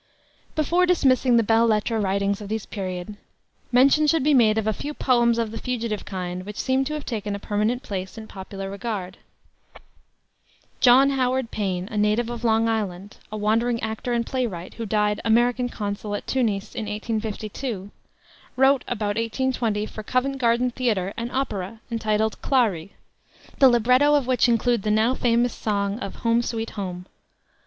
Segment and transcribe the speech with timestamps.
[0.55, 3.17] Before dismissing the belles lettres writings of this period,
[3.71, 6.95] mention should be made of a few poems of the fugitive kind which seem to
[6.95, 9.19] have taken a permanent place in popular regard.
[10.79, 15.21] John Howard Payne, a native of Long Island, a wandering actor and playwright, who died
[15.23, 17.91] American Consul at Tunis in 1852,
[18.55, 22.93] wrote about 1820 for Covent Garden Theater an opera, entitled Clari,
[23.59, 27.05] the libretto of which included the now famous song of Home, Sweet Home.